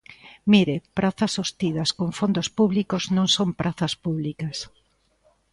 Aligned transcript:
Mire, 0.51 0.75
prazas 0.97 1.31
sostidas 1.37 1.89
con 1.97 2.09
fondos 2.19 2.47
públicos 2.57 3.03
non 3.17 3.27
son 3.35 3.49
prazas 3.61 3.93
públicas. 4.05 4.57